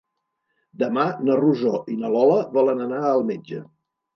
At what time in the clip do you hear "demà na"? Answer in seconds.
0.83-1.35